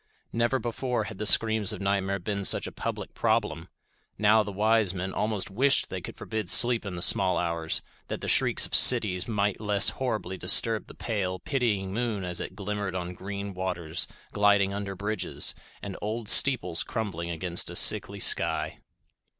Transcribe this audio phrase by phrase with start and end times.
[0.33, 3.67] Never before had the screams of nightmare been such a public problem;
[4.17, 8.19] now the wise men almost wished they could forbid sleep in the small hours, that
[8.19, 12.95] the shrieks of cities might less horribly disturb the pale, pitying moon as it glimmered
[12.95, 15.53] on green waters gliding under bridges,
[15.83, 18.79] and old steeples crumbling against a sickly sky.